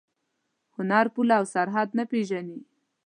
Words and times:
هنر 0.75 1.05
پوله 1.13 1.33
او 1.39 1.45
سرحد 1.53 1.89
نه 1.97 2.03
پېژني. 2.11 2.59